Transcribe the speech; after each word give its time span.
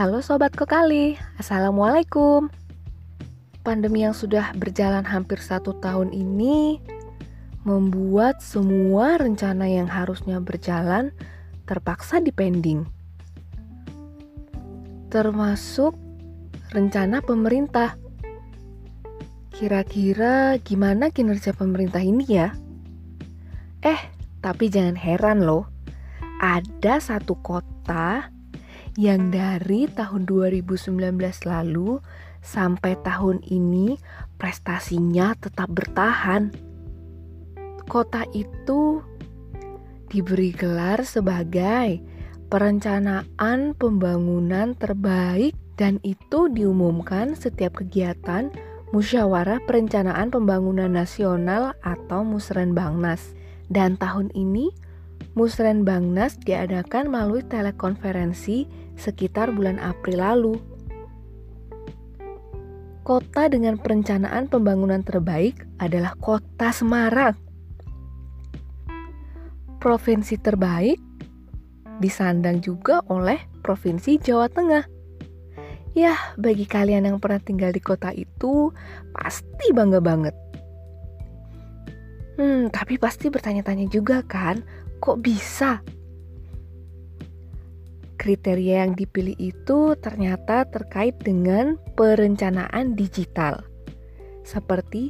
Halo 0.00 0.24
Sobat 0.24 0.56
Kokali, 0.56 1.20
Assalamualaikum. 1.36 2.48
Pandemi 3.60 4.00
yang 4.00 4.16
sudah 4.16 4.48
berjalan 4.56 5.04
hampir 5.04 5.36
satu 5.44 5.76
tahun 5.76 6.16
ini 6.16 6.80
Membuat 7.68 8.40
semua 8.40 9.20
rencana 9.20 9.68
yang 9.68 9.84
harusnya 9.84 10.40
berjalan 10.40 11.12
terpaksa 11.68 12.16
dipending. 12.16 12.88
Termasuk 15.12 15.92
rencana 16.72 17.20
pemerintah. 17.20 18.00
Kira-kira 19.52 20.56
gimana 20.64 21.12
kinerja 21.12 21.52
pemerintah 21.52 22.00
ini 22.00 22.24
ya? 22.24 22.56
Eh, 23.84 24.00
tapi 24.40 24.72
jangan 24.72 24.96
heran 24.96 25.44
loh. 25.44 25.68
Ada 26.40 27.04
satu 27.04 27.36
kota 27.44 28.39
yang 28.98 29.30
dari 29.30 29.86
tahun 29.86 30.26
2019 30.26 30.96
lalu 31.46 32.02
sampai 32.40 32.96
tahun 33.04 33.44
ini 33.46 34.00
prestasinya 34.40 35.36
tetap 35.38 35.70
bertahan. 35.70 36.50
Kota 37.86 38.22
itu 38.34 39.02
diberi 40.10 40.50
gelar 40.50 41.06
sebagai 41.06 42.02
perencanaan 42.50 43.78
pembangunan 43.78 44.74
terbaik 44.74 45.54
dan 45.78 46.02
itu 46.02 46.50
diumumkan 46.50 47.38
setiap 47.38 47.80
kegiatan 47.80 48.50
Musyawarah 48.90 49.62
Perencanaan 49.70 50.34
Pembangunan 50.34 50.90
Nasional 50.90 51.78
atau 51.78 52.26
Musrenbangnas. 52.26 53.38
Dan 53.70 53.94
tahun 53.94 54.34
ini 54.34 54.74
Musren 55.38 55.86
Bangnas 55.86 56.34
diadakan 56.42 57.06
melalui 57.06 57.46
telekonferensi 57.46 58.66
sekitar 58.98 59.54
bulan 59.54 59.78
April 59.78 60.18
lalu. 60.18 60.54
Kota 63.06 63.46
dengan 63.46 63.78
perencanaan 63.78 64.50
pembangunan 64.50 65.06
terbaik 65.06 65.66
adalah 65.78 66.18
Kota 66.18 66.74
Semarang. 66.74 67.38
Provinsi 69.80 70.36
terbaik 70.36 71.00
disandang 72.02 72.58
juga 72.58 73.00
oleh 73.06 73.38
Provinsi 73.62 74.18
Jawa 74.18 74.50
Tengah. 74.50 74.84
Ya, 75.94 76.14
bagi 76.38 76.66
kalian 76.66 77.06
yang 77.06 77.18
pernah 77.18 77.42
tinggal 77.42 77.74
di 77.74 77.82
kota 77.82 78.14
itu, 78.14 78.70
pasti 79.10 79.74
bangga 79.74 79.98
banget. 79.98 80.34
Hmm, 82.38 82.70
tapi 82.70 82.94
pasti 82.96 83.26
bertanya-tanya 83.26 83.90
juga 83.90 84.22
kan, 84.22 84.62
Kok 85.00 85.16
bisa? 85.24 85.80
Kriteria 88.20 88.84
yang 88.84 88.92
dipilih 88.92 89.32
itu 89.40 89.96
ternyata 89.96 90.68
terkait 90.68 91.16
dengan 91.24 91.80
perencanaan 91.96 92.92
digital, 92.92 93.64
seperti 94.44 95.08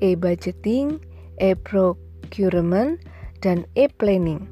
e-budgeting, 0.00 0.96
e-procurement, 1.36 2.96
dan 3.44 3.68
e-planning. 3.76 4.48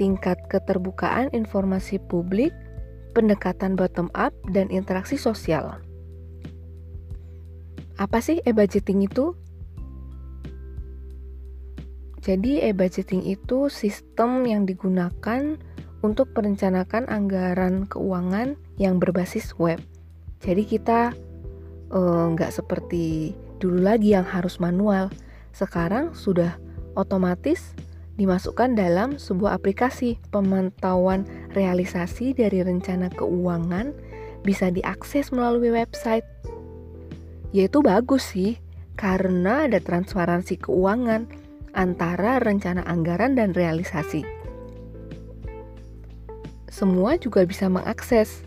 Tingkat 0.00 0.40
keterbukaan 0.48 1.28
informasi 1.36 2.00
publik, 2.08 2.56
pendekatan 3.12 3.76
bottom 3.76 4.08
up, 4.16 4.32
dan 4.56 4.72
interaksi 4.72 5.20
sosial. 5.20 5.84
Apa 8.00 8.24
sih 8.24 8.40
e-budgeting 8.48 9.04
itu? 9.04 9.36
Jadi 12.24 12.64
e-budgeting 12.64 13.20
itu 13.28 13.68
sistem 13.68 14.48
yang 14.48 14.64
digunakan 14.64 15.60
untuk 16.00 16.32
merencanakan 16.32 17.04
anggaran 17.12 17.84
keuangan 17.84 18.56
yang 18.80 18.96
berbasis 18.96 19.52
web. 19.60 19.76
Jadi 20.40 20.64
kita 20.64 21.12
eh, 21.92 22.24
nggak 22.32 22.48
uh, 22.48 22.56
seperti 22.56 23.36
dulu 23.60 23.84
lagi 23.84 24.16
yang 24.16 24.24
harus 24.24 24.56
manual. 24.56 25.12
Sekarang 25.52 26.16
sudah 26.16 26.56
otomatis 26.96 27.76
dimasukkan 28.16 28.72
dalam 28.72 29.20
sebuah 29.20 29.60
aplikasi 29.60 30.16
pemantauan 30.32 31.28
realisasi 31.52 32.32
dari 32.32 32.64
rencana 32.64 33.12
keuangan 33.12 33.92
bisa 34.40 34.72
diakses 34.72 35.28
melalui 35.28 35.76
website. 35.76 36.24
Yaitu 37.52 37.84
bagus 37.84 38.32
sih, 38.32 38.56
karena 38.96 39.68
ada 39.68 39.76
transparansi 39.76 40.56
keuangan 40.56 41.43
antara 41.74 42.38
rencana 42.38 42.86
anggaran 42.86 43.34
dan 43.34 43.52
realisasi. 43.52 44.22
Semua 46.70 47.14
juga 47.18 47.46
bisa 47.46 47.70
mengakses. 47.70 48.42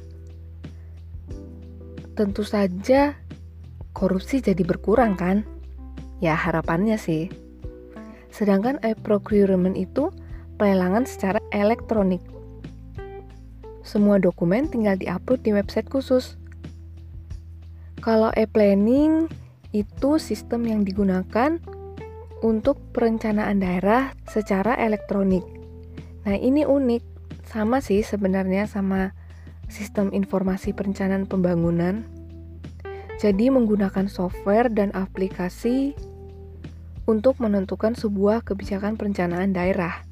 Tentu 2.18 2.44
saja 2.44 3.16
korupsi 3.96 4.44
jadi 4.44 4.64
berkurang 4.68 5.16
kan? 5.16 5.48
Ya 6.20 6.34
harapannya 6.34 7.00
sih. 7.00 7.32
Sedangkan 8.34 8.82
e-procurement 8.84 9.78
itu 9.78 10.12
pelelangan 10.58 11.06
secara 11.06 11.40
elektronik. 11.54 12.20
Semua 13.86 14.20
dokumen 14.20 14.68
tinggal 14.68 15.00
diupload 15.00 15.48
di 15.48 15.56
website 15.56 15.88
khusus. 15.88 16.36
Kalau 18.04 18.34
e-planning 18.36 19.32
itu 19.72 20.20
sistem 20.20 20.68
yang 20.68 20.82
digunakan 20.84 21.56
untuk 22.46 22.78
perencanaan 22.94 23.58
daerah 23.58 24.14
secara 24.30 24.78
elektronik. 24.78 25.44
Nah, 26.28 26.38
ini 26.38 26.68
unik, 26.68 27.04
sama 27.48 27.80
sih 27.80 28.04
sebenarnya 28.04 28.68
sama 28.68 29.16
sistem 29.72 30.12
informasi 30.12 30.76
perencanaan 30.76 31.26
pembangunan. 31.26 32.04
Jadi 33.18 33.50
menggunakan 33.50 34.06
software 34.06 34.70
dan 34.70 34.94
aplikasi 34.94 35.98
untuk 37.08 37.40
menentukan 37.42 37.98
sebuah 37.98 38.46
kebijakan 38.46 39.00
perencanaan 39.00 39.56
daerah. 39.56 40.06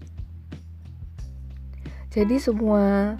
Jadi 2.09 2.39
semua 2.39 3.13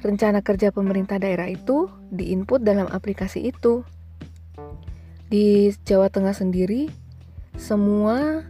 rencana 0.00 0.40
kerja 0.40 0.72
pemerintah 0.72 1.20
daerah 1.20 1.46
itu 1.52 1.92
diinput 2.08 2.64
dalam 2.64 2.88
aplikasi 2.88 3.52
itu. 3.52 3.84
Di 5.28 5.72
Jawa 5.84 6.08
Tengah 6.08 6.32
sendiri 6.32 7.03
semua 7.54 8.42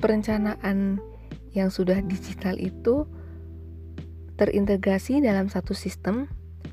perencanaan 0.00 1.00
yang 1.54 1.70
sudah 1.70 2.02
digital 2.04 2.58
itu 2.58 3.06
terintegrasi 4.36 5.22
dalam 5.22 5.46
satu 5.46 5.72
sistem 5.72 6.26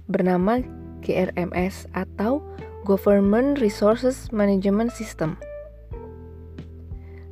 bernama 0.10 0.60
GRMS 1.06 1.88
atau 1.94 2.42
Government 2.84 3.62
Resources 3.62 4.34
Management 4.34 4.90
System. 4.92 5.38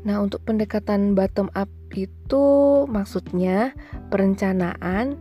Nah, 0.06 0.22
untuk 0.24 0.46
pendekatan 0.46 1.18
bottom 1.18 1.50
up 1.58 1.68
itu 1.98 2.46
maksudnya 2.86 3.74
perencanaan 4.14 5.18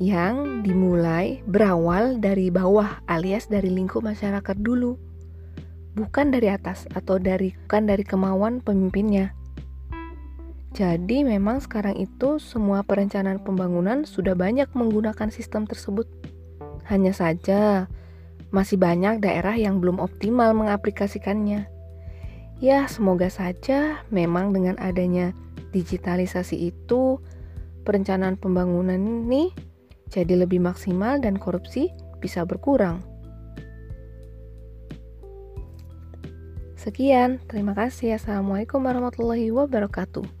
yang 0.00 0.64
dimulai 0.64 1.44
berawal 1.48 2.20
dari 2.20 2.48
bawah 2.48 3.04
alias 3.08 3.48
dari 3.48 3.68
lingkup 3.72 4.04
masyarakat 4.04 4.56
dulu 4.60 4.96
bukan 5.94 6.30
dari 6.30 6.50
atas 6.50 6.86
atau 6.94 7.18
dari 7.18 7.54
bukan 7.66 7.90
dari 7.90 8.04
kemauan 8.06 8.62
pemimpinnya. 8.62 9.34
Jadi 10.70 11.26
memang 11.26 11.58
sekarang 11.58 11.98
itu 11.98 12.38
semua 12.38 12.86
perencanaan 12.86 13.42
pembangunan 13.42 14.06
sudah 14.06 14.38
banyak 14.38 14.70
menggunakan 14.70 15.28
sistem 15.34 15.66
tersebut. 15.66 16.06
Hanya 16.86 17.10
saja 17.10 17.90
masih 18.54 18.78
banyak 18.78 19.18
daerah 19.18 19.58
yang 19.58 19.82
belum 19.82 19.98
optimal 19.98 20.54
mengaplikasikannya. 20.54 21.66
Ya, 22.62 22.86
semoga 22.86 23.26
saja 23.32 24.04
memang 24.14 24.54
dengan 24.54 24.78
adanya 24.78 25.34
digitalisasi 25.74 26.70
itu 26.70 27.18
perencanaan 27.82 28.36
pembangunan 28.38 29.00
ini 29.00 29.50
jadi 30.10 30.44
lebih 30.44 30.62
maksimal 30.62 31.18
dan 31.22 31.38
korupsi 31.38 31.90
bisa 32.22 32.46
berkurang. 32.46 33.09
Sekian, 36.80 37.36
terima 37.44 37.76
kasih. 37.76 38.16
Assalamualaikum 38.16 38.80
warahmatullahi 38.80 39.52
wabarakatuh. 39.52 40.39